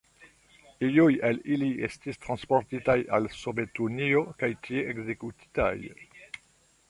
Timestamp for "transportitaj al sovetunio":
2.23-4.23